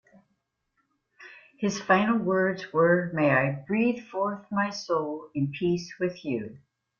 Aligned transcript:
His 1.59 1.79
final 1.79 2.17
words 2.17 2.73
were: 2.73 3.11
"May 3.13 3.29
I 3.35 3.51
breathe 3.67 4.03
forth 4.03 4.47
my 4.51 4.71
soul 4.71 5.29
in 5.35 5.51
peace 5.51 5.93
with 5.99 6.25
you". 6.25 6.57